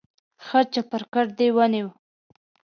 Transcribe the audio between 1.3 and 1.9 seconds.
دې ونیو.